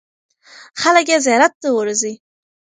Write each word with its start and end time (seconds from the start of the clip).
خلک 0.81 1.05
یې 1.11 1.17
زیارت 1.25 1.53
ته 1.61 1.69
ورځي. 1.77 2.13